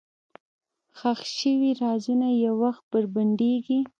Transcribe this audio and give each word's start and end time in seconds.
ښخ 0.97 1.19
شوي 1.37 1.71
رازونه 1.81 2.27
یو 2.45 2.53
وخت 2.63 2.83
بربنډېږي. 2.91 3.79